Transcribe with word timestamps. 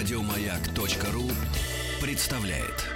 Радиомаяк.ру 0.00 1.24
представляет. 2.00 2.86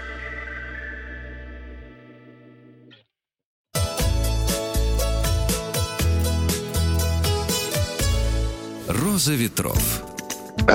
Роза 8.89 9.35
ветров. 9.35 10.03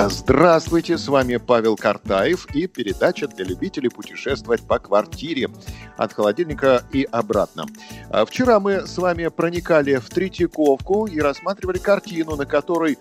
Здравствуйте, 0.08 0.98
с 0.98 1.08
вами 1.08 1.38
Павел 1.38 1.74
Картаев 1.76 2.46
и 2.54 2.68
передача 2.68 3.26
для 3.26 3.44
любителей 3.44 3.90
путешествовать 3.90 4.64
по 4.64 4.78
квартире 4.78 5.48
от 5.96 6.12
холодильника 6.12 6.84
и 6.92 7.08
обратно. 7.10 7.66
А 8.08 8.24
Вчера 8.24 8.60
мы 8.60 8.86
с 8.86 8.96
вами 8.98 9.26
проникали 9.26 9.96
в 9.96 10.08
Третьяковку 10.08 11.06
и 11.06 11.18
рассматривали 11.18 11.78
картину, 11.78 12.36
на 12.36 12.46
которой 12.46 12.98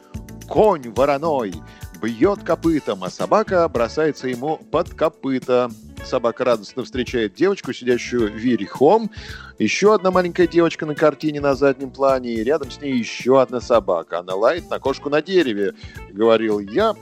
конь 0.48 0.92
вороной 0.96 1.54
бьет 2.02 2.44
копытом, 2.44 3.04
а 3.04 3.10
собака 3.10 3.68
бросается 3.68 4.28
ему 4.28 4.58
под 4.58 4.94
копыта. 4.94 5.70
Собака 6.06 6.46
радостно 6.46 6.84
встречает 6.84 7.34
девочку, 7.34 7.74
сидящую 7.74 8.34
верхом. 8.34 9.12
Еще 9.58 9.94
одна 9.94 10.12
маленькая 10.12 10.48
девочка 10.48 10.86
на 10.86 10.96
картине 10.96 11.42
на 11.42 11.56
заднем 11.56 11.92
плане, 11.92 12.34
и 12.34 12.44
рядом 12.44 12.72
с 12.72 12.80
ней 12.82 12.98
еще 12.98 13.42
одна 13.42 13.60
собака. 13.60 14.20
Она 14.20 14.36
лает 14.36 14.70
на 14.70 14.80
кошку 14.80 15.10
на 15.10 15.22
дереве, 15.22 15.74
говорил 16.12 16.60
я, 16.60 16.96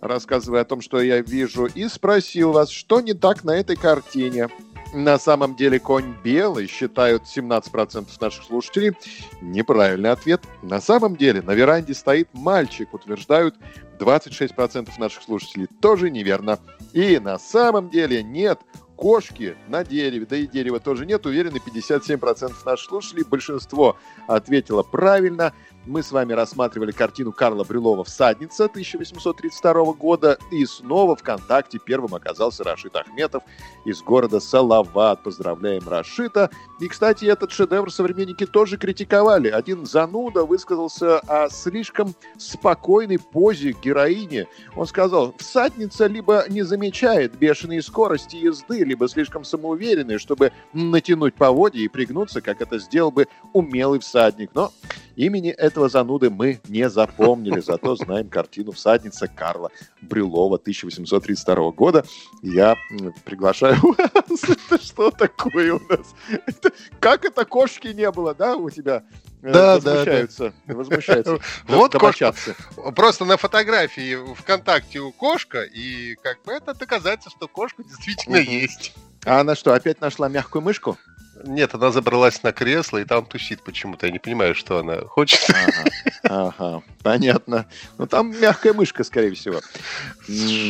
рассказывая 0.00 0.62
о 0.62 0.64
том, 0.64 0.80
что 0.80 1.00
я 1.00 1.20
вижу, 1.20 1.66
и 1.66 1.88
спросил 1.88 2.52
вас, 2.52 2.70
что 2.70 3.00
не 3.00 3.12
так 3.12 3.44
на 3.44 3.56
этой 3.56 3.76
картине. 3.76 4.48
На 4.94 5.18
самом 5.18 5.56
деле 5.56 5.80
конь 5.80 6.14
белый, 6.22 6.68
считают 6.68 7.24
17% 7.24 8.06
наших 8.20 8.44
слушателей. 8.44 8.92
Неправильный 9.40 10.12
ответ. 10.12 10.44
На 10.62 10.80
самом 10.80 11.16
деле 11.16 11.42
на 11.42 11.50
веранде 11.50 11.94
стоит 11.94 12.28
мальчик, 12.32 12.94
утверждают 12.94 13.56
26% 13.98 14.88
наших 14.98 15.24
слушателей. 15.24 15.66
Тоже 15.80 16.10
неверно. 16.10 16.60
И 16.92 17.18
на 17.18 17.40
самом 17.40 17.90
деле 17.90 18.22
нет 18.22 18.60
кошки 19.04 19.54
на 19.68 19.84
дереве, 19.84 20.24
да 20.24 20.34
и 20.34 20.46
дерева 20.46 20.80
тоже 20.80 21.04
нет, 21.04 21.26
уверены 21.26 21.58
57% 21.58 22.54
наших 22.64 22.88
слушателей. 22.88 23.22
Большинство 23.28 23.98
ответило 24.26 24.82
правильно. 24.82 25.52
Мы 25.86 26.02
с 26.02 26.12
вами 26.12 26.32
рассматривали 26.32 26.92
картину 26.92 27.30
Карла 27.30 27.62
Брюлова 27.62 28.04
«Всадница» 28.04 28.64
1832 28.64 29.92
года. 29.92 30.38
И 30.50 30.64
снова 30.64 31.14
ВКонтакте 31.14 31.78
первым 31.78 32.14
оказался 32.14 32.64
Рашид 32.64 32.96
Ахметов 32.96 33.42
из 33.84 34.00
города 34.00 34.40
Салават. 34.40 35.22
Поздравляем 35.22 35.86
Рашита. 35.86 36.48
И, 36.80 36.88
кстати, 36.88 37.26
этот 37.26 37.52
шедевр 37.52 37.92
современники 37.92 38.46
тоже 38.46 38.78
критиковали. 38.78 39.48
Один 39.48 39.84
зануда 39.84 40.46
высказался 40.46 41.18
о 41.18 41.50
слишком 41.50 42.14
спокойной 42.38 43.18
позе 43.18 43.72
героини. 43.72 44.48
Он 44.76 44.86
сказал, 44.86 45.34
всадница 45.36 46.06
либо 46.06 46.46
не 46.48 46.62
замечает 46.62 47.36
бешеные 47.36 47.82
скорости 47.82 48.36
езды, 48.36 48.84
либо 48.94 49.08
слишком 49.08 49.42
самоуверенная, 49.42 50.18
чтобы 50.18 50.52
натянуть 50.72 51.34
поводья 51.34 51.80
и 51.80 51.88
пригнуться, 51.88 52.40
как 52.40 52.62
это 52.62 52.78
сделал 52.78 53.10
бы 53.10 53.26
умелый 53.52 53.98
всадник. 53.98 54.50
Но 54.54 54.72
имени 55.16 55.50
этого 55.50 55.88
зануды 55.88 56.30
мы 56.30 56.60
не 56.68 56.88
запомнили, 56.88 57.58
зато 57.66 57.96
знаем 57.96 58.28
картину 58.28 58.70
«Всадница» 58.70 59.26
Карла 59.26 59.70
Брюлова 60.00 60.56
1832 60.58 61.72
года. 61.72 62.04
Я 62.42 62.76
приглашаю 63.24 63.78
вас. 63.82 64.44
Это 64.44 64.80
что 64.80 65.10
такое 65.10 65.74
у 65.74 65.80
нас? 65.88 66.14
Это, 66.46 66.70
как 67.00 67.24
это 67.24 67.44
кошки 67.44 67.88
не 67.88 68.08
было, 68.12 68.32
да, 68.32 68.54
у 68.56 68.70
тебя? 68.70 69.02
Э, 69.44 69.52
Да, 69.52 69.74
возмущаются, 69.74 70.54
возмущаются. 70.66 71.38
Вот 71.68 71.92
домочадцы. 71.92 72.56
Просто 72.96 73.26
на 73.26 73.36
фотографии 73.36 74.16
ВКонтакте 74.36 75.00
у 75.00 75.12
кошка, 75.12 75.62
и 75.62 76.14
как 76.22 76.42
бы 76.44 76.52
это 76.52 76.72
доказательство, 76.72 77.30
что 77.30 77.46
кошка 77.46 77.84
действительно 77.84 78.36
есть. 78.36 78.94
А 79.26 79.40
она 79.40 79.54
что, 79.54 79.74
опять 79.74 80.00
нашла 80.00 80.28
мягкую 80.30 80.62
мышку? 80.62 80.96
Нет, 81.44 81.74
она 81.74 81.90
забралась 81.90 82.42
на 82.42 82.52
кресло 82.52 82.98
и 82.98 83.04
там 83.04 83.26
тусит 83.26 83.62
почему-то. 83.62 84.06
Я 84.06 84.12
не 84.12 84.18
понимаю, 84.18 84.54
что 84.54 84.78
она 84.78 85.00
хочет. 85.02 85.40
Ага, 85.50 86.54
ага, 86.58 86.82
понятно. 87.04 87.66
Ну, 87.98 88.06
там 88.08 88.32
мягкая 88.40 88.72
мышка, 88.72 89.04
скорее 89.04 89.34
всего. 89.34 89.60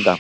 Да. 0.05 0.19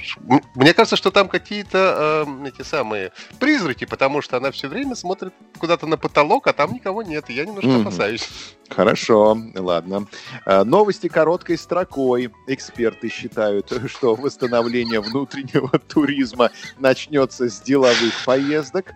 Мне 0.54 0.72
кажется, 0.72 0.96
что 0.96 1.10
там 1.10 1.28
какие-то 1.28 2.24
э, 2.26 2.48
эти 2.48 2.62
самые 2.62 3.12
призраки, 3.40 3.84
потому 3.84 4.22
что 4.22 4.36
она 4.38 4.50
все 4.50 4.68
время 4.68 4.94
смотрит 4.94 5.34
куда-то 5.58 5.86
на 5.86 5.96
потолок, 5.98 6.46
а 6.46 6.52
там 6.52 6.72
никого 6.72 7.02
нет. 7.02 7.28
И 7.28 7.34
я 7.34 7.44
немножко 7.44 7.68
Мгм. 7.68 7.82
опасаюсь. 7.88 8.28
Хорошо, 8.70 9.36
ладно. 9.56 10.06
А, 10.46 10.64
Новости 10.64 11.08
короткой 11.08 11.58
строкой. 11.58 12.30
Эксперты 12.46 13.08
считают, 13.10 13.70
что 13.88 14.14
восстановление 14.14 15.00
внутреннего 15.00 15.68
туризма 15.88 16.50
начнется 16.78 17.48
с 17.50 17.60
деловых 17.60 18.24
поездок. 18.24 18.92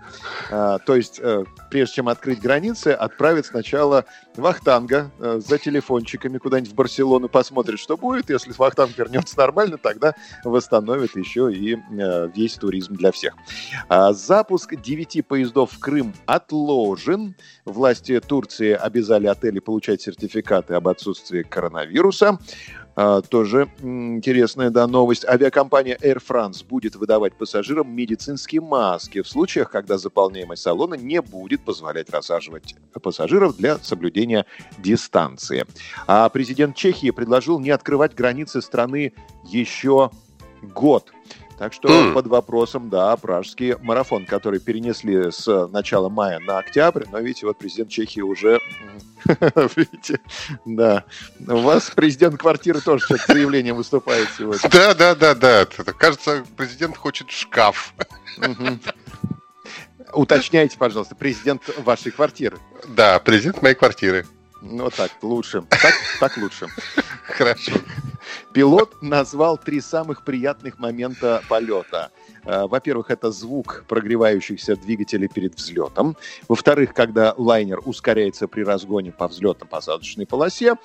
А, 0.51 0.78
То 0.78 0.95
есть, 0.95 1.19
э, 1.23 1.45
прежде 1.71 1.97
чем 1.97 2.09
открыть 2.09 2.41
границы, 2.41 2.89
отправят 2.89 3.47
сначала 3.47 4.05
Вахтанга 4.37 5.11
э, 5.19 5.41
за 5.45 5.59
телефончиками 5.59 6.39
куда-нибудь 6.39 6.71
в 6.73 6.75
Барселону, 6.75 7.08
посмотрит, 7.29 7.79
что 7.79 7.97
будет. 7.97 8.31
Если 8.31 8.53
Вахтанг 8.53 8.97
вернется 8.97 9.39
нормально, 9.39 9.79
тогда 9.79 10.15
восстановит 10.45 11.17
еще 11.17 11.53
и 11.53 11.77
э, 11.77 12.29
весь 12.35 12.55
туризм 12.55 12.95
для 12.95 13.13
всех. 13.13 13.35
А, 13.89 14.13
Запуск 14.13 14.75
девяти 14.77 15.23
поездов 15.23 15.73
в 15.73 15.79
Крым 15.79 16.15
отложен. 16.27 17.35
Власти 17.65 18.21
Турции 18.21 18.73
обязали 18.73 19.27
отели 19.27 19.59
получать 19.59 20.03
сертификаты 20.03 20.75
об 20.75 20.89
отсутствии 20.89 21.43
коронавируса. 21.43 22.39
А, 23.00 23.22
Тоже 23.22 23.69
интересная 23.81 24.70
да, 24.70 24.88
новость. 24.88 25.25
Авиакомпания 25.25 25.97
Air 26.03 26.20
France 26.20 26.66
будет 26.66 26.97
выдавать 26.97 27.32
пассажирам 27.34 27.88
медицинские 27.94 28.60
маски 28.60 29.22
в 29.22 29.28
случаях, 29.28 29.70
когда 29.70 29.98
заполняемость 29.98 30.62
салона 30.62 30.94
не 30.94 31.22
будет 31.22 31.60
позволять 31.60 32.10
рассаживать 32.10 32.75
пассажиров 33.00 33.56
для 33.56 33.78
соблюдения 33.78 34.47
дистанции. 34.78 35.64
А 36.09 36.28
президент 36.28 36.75
Чехии 36.75 37.12
предложил 37.12 37.60
не 37.60 37.70
открывать 37.70 38.16
границы 38.16 38.60
страны 38.60 39.12
еще 39.44 40.10
год. 40.60 41.12
Так 41.59 41.73
что 41.73 41.89
Хм. 41.89 42.15
под 42.15 42.29
вопросом, 42.29 42.89
да, 42.89 43.17
пражский 43.17 43.75
марафон, 43.83 44.27
который 44.27 44.61
перенесли 44.61 45.33
с 45.33 45.67
начала 45.69 46.09
мая 46.09 46.39
на 46.39 46.59
октябрь, 46.59 47.05
но 47.11 47.19
видите, 47.19 47.47
вот 47.47 47.59
президент 47.59 47.91
Чехии 47.91 48.21
уже, 48.21 48.61
видите, 49.77 50.21
да, 50.65 51.05
у 51.41 51.57
вас 51.57 51.91
президент 51.91 52.39
квартиры 52.39 52.81
тоже 52.81 53.05
с 53.07 53.27
заявлением 53.27 53.75
выступает 53.75 54.29
сегодня. 54.39 54.69
Да, 54.71 54.95
да, 54.95 55.15
да, 55.17 55.35
да. 55.35 55.67
Кажется, 55.67 56.45
президент 56.57 56.97
хочет 56.97 57.31
шкаф. 57.31 57.93
Уточняйте, 60.13 60.79
пожалуйста, 60.79 61.17
президент 61.17 61.63
вашей 61.79 62.13
квартиры. 62.13 62.59
Да, 62.87 63.19
президент 63.19 63.61
моей 63.63 63.75
квартиры. 63.75 64.27
Ну, 64.63 64.85
вот 64.85 64.95
так, 64.95 65.11
лучше. 65.23 65.63
Так, 65.69 65.95
так 66.21 66.37
лучше. 66.37 66.69
Хорошо. 67.25 67.73
Пилот 68.53 69.03
назвал 69.03 69.59
три 69.59 69.81
самых 69.81 70.25
приятных 70.25 70.78
момента 70.78 71.42
полета. 71.48 72.10
Э, 72.44 72.66
Во-первых, 72.66 73.10
это 73.10 73.31
звук 73.31 73.84
прогревающихся 73.86 74.75
двигателей 74.75 75.28
перед 75.28 75.54
взлетом. 75.54 76.16
Во-вторых, 76.48 76.94
когда 76.94 77.34
лайнер 77.36 77.81
ускоряется 77.84 78.48
при 78.48 78.62
разгоне 78.62 79.12
по 79.12 79.28
взлетно-посадочной 79.28 80.26
полосе, 80.26 80.76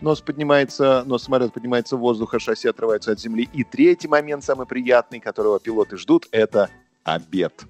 нос 0.00 0.22
поднимается, 0.22 1.04
нос 1.04 1.24
самолета 1.24 1.52
поднимается 1.52 1.96
в 1.96 2.00
воздух, 2.00 2.34
а 2.34 2.38
шасси 2.38 2.68
отрывается 2.68 3.12
от 3.12 3.20
земли. 3.20 3.48
И 3.52 3.64
третий 3.64 4.08
момент, 4.08 4.42
самый 4.42 4.66
приятный, 4.66 5.20
которого 5.20 5.60
пилоты 5.60 5.98
ждут, 5.98 6.26
это 6.30 6.70
обед. 7.14 7.64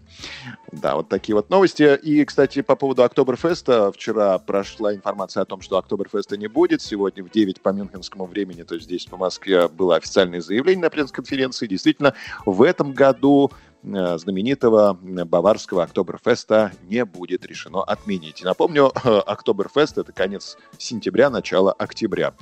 Да, 0.73 0.97
вот 0.97 1.09
такие 1.09 1.35
вот 1.35 1.51
новости. 1.51 1.99
И, 2.03 2.25
кстати, 2.25 2.63
по 2.63 2.77
поводу 2.77 3.03
Октоберфеста. 3.03 3.91
Вчера 3.93 4.39
прошла 4.39 4.95
информация 4.95 5.43
о 5.43 5.47
том, 5.47 5.61
что 5.61 5.79
Октоберфеста 5.79 6.37
не 6.37 6.47
будет. 6.47 6.83
Сегодня 6.83 7.25
в 7.25 7.31
9 7.31 7.61
по 7.61 7.71
мюнхенскому 7.71 8.27
времени, 8.27 8.63
то 8.63 8.75
есть 8.75 8.87
здесь 8.87 9.07
по 9.07 9.17
Москве, 9.17 9.69
было 9.69 9.97
официальное 9.97 10.41
заявление 10.41 10.83
на 10.83 10.91
пресс-конференции. 10.91 11.67
Действительно, 11.67 12.15
в 12.47 12.63
этом 12.63 12.93
году 12.93 13.51
знаменитого 13.83 14.99
э, 15.03 15.25
баварского 15.25 15.85
Октоберфеста 15.85 16.73
не 16.83 17.05
будет 17.05 17.47
решено 17.47 17.83
отменить. 17.83 18.43
Напомню, 18.45 18.93
э, 19.05 19.19
Октоберфест— 19.27 19.99
это 19.99 20.13
конец 20.13 20.59
сентября, 20.79 21.31
начало 21.31 21.73
октября. 21.73 22.35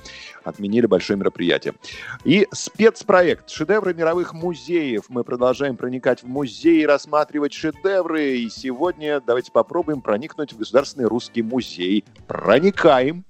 Отменили 0.45 0.87
большое 0.87 1.19
мероприятие. 1.19 1.75
И 2.25 2.49
спецпроект 2.53 3.51
«Шедевры 3.51 3.95
мировых 3.95 4.33
музеев». 4.33 5.05
Мы 5.09 5.25
продолжаем 5.25 5.77
проникать 5.77 6.23
в 6.23 6.27
музеи, 6.27 6.83
рассматривать 6.85 7.53
шедевры. 7.53 8.39
И 8.39 8.49
сегодня 8.51 9.21
давайте 9.21 9.53
попробуем 9.53 10.01
проникнуть 10.01 10.53
в 10.53 10.59
Государственный 10.59 11.07
русский 11.07 11.43
музей. 11.43 12.05
Проникаем. 12.27 13.25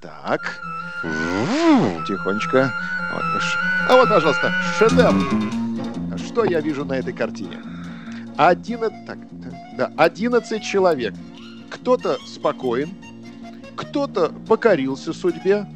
Так, 0.00 0.60
тихонечко. 2.06 2.72
Вот, 3.12 3.22
А 3.88 3.96
вот, 3.96 4.08
пожалуйста, 4.08 4.52
шедевр. 4.78 5.65
Что 6.16 6.44
я 6.44 6.60
вижу 6.60 6.84
на 6.84 6.94
этой 6.94 7.12
картине? 7.12 7.62
Одиннадцать, 8.36 9.06
так, 9.06 9.18
да, 9.76 9.92
11 9.96 10.62
человек. 10.62 11.14
Кто-то 11.70 12.18
спокоен, 12.26 12.90
кто-то 13.76 14.32
покорился 14.46 15.12
судьбе, 15.12 15.66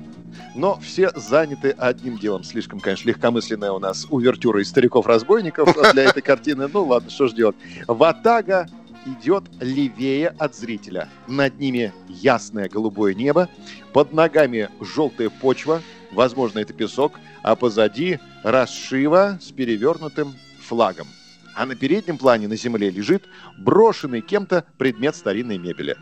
но 0.54 0.78
все 0.80 1.10
заняты 1.14 1.70
одним 1.70 2.18
делом. 2.18 2.44
Слишком, 2.44 2.80
конечно, 2.80 3.08
легкомысленная 3.08 3.72
у 3.72 3.78
нас 3.78 4.06
увертюра 4.10 4.60
из 4.62 4.68
стариков-разбойников 4.68 5.74
для 5.92 6.04
этой 6.04 6.22
картины. 6.22 6.68
Ну 6.72 6.84
ладно, 6.84 7.10
что 7.10 7.28
ж 7.28 7.32
делать. 7.32 7.56
Ватага 7.86 8.66
идет 9.06 9.44
левее 9.60 10.28
от 10.38 10.54
зрителя. 10.54 11.08
Над 11.26 11.58
ними 11.58 11.92
ясное 12.08 12.68
голубое 12.68 13.14
небо, 13.14 13.48
под 13.92 14.12
ногами 14.12 14.68
желтая 14.80 15.30
почва, 15.30 15.80
возможно, 16.12 16.58
это 16.58 16.72
песок, 16.72 17.18
а 17.42 17.56
позади 17.56 18.18
расшива 18.42 19.38
с 19.40 19.50
перевернутым 19.50 20.34
флагом 20.60 21.06
а 21.54 21.66
на 21.66 21.74
переднем 21.74 22.16
плане 22.16 22.48
на 22.48 22.56
земле 22.56 22.90
лежит 22.90 23.24
брошенный 23.58 24.20
кем-то 24.20 24.64
предмет 24.78 25.14
старинной 25.14 25.58
мебели. 25.58 25.96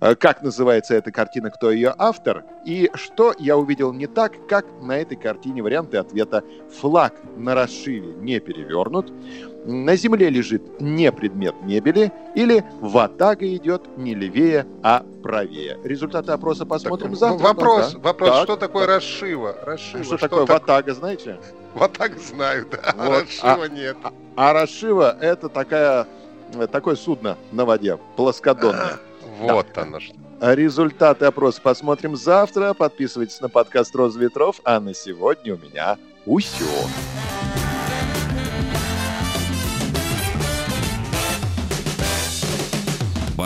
Э, 0.00 0.14
как 0.14 0.42
называется 0.42 0.94
эта 0.94 1.10
картина, 1.10 1.50
кто 1.50 1.70
ее 1.70 1.94
автор, 1.96 2.44
и 2.66 2.90
что 2.94 3.34
я 3.38 3.56
увидел 3.56 3.92
не 3.92 4.06
так, 4.06 4.46
как 4.48 4.66
на 4.82 4.98
этой 4.98 5.16
картине 5.16 5.62
варианты 5.62 5.96
ответа. 5.96 6.44
Флаг 6.80 7.14
на 7.36 7.54
расшиве 7.54 8.14
не 8.16 8.40
перевернут, 8.40 9.10
на 9.64 9.96
земле 9.96 10.30
лежит 10.30 10.80
не 10.80 11.10
предмет 11.12 11.54
мебели, 11.62 12.12
или 12.34 12.64
ватага 12.80 13.46
идет 13.54 13.96
не 13.96 14.14
левее, 14.14 14.66
а 14.82 15.04
правее. 15.22 15.78
Результаты 15.84 16.32
опроса 16.32 16.66
посмотрим 16.66 17.10
так, 17.10 17.18
завтра. 17.18 17.44
Вопрос, 17.44 17.92
да. 17.92 17.98
вопрос, 18.00 18.30
так, 18.30 18.42
что 18.44 18.56
такое 18.56 18.86
так. 18.86 18.96
расшива? 18.96 19.56
расшива? 19.64 20.00
А 20.00 20.04
что, 20.04 20.16
что 20.16 20.28
такое 20.28 20.46
так- 20.46 20.60
ватага, 20.60 20.94
знаете? 20.94 21.38
Ватага 21.74 22.18
знаю, 22.18 22.66
да, 22.70 22.78
а 22.96 23.06
Вот, 23.06 23.22
расшива 23.22 23.64
нет. 23.64 23.96
А 24.36 24.52
расшива– 24.52 25.16
это 25.20 25.48
такая, 25.48 26.06
э, 26.54 26.66
такое 26.66 26.96
судно 26.96 27.36
на 27.52 27.64
воде, 27.64 27.98
плоскодонное. 28.16 28.98
Вот 29.40 29.66
оно 29.76 30.00
что. 30.00 30.14
Результаты 30.40 31.24
опроса 31.24 31.60
посмотрим 31.60 32.16
завтра. 32.16 32.72
Подписывайтесь 32.72 33.40
на 33.40 33.48
подкаст 33.48 33.94
«Роза 33.94 34.18
ветров». 34.20 34.60
А 34.64 34.78
на 34.78 34.94
сегодня 34.94 35.54
у 35.54 35.58
меня 35.58 35.98
усё. 36.26 36.64